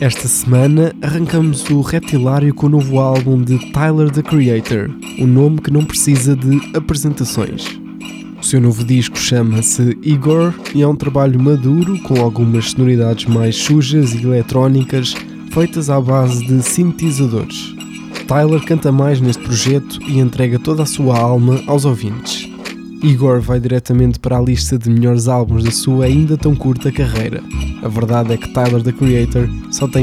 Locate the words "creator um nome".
4.22-5.60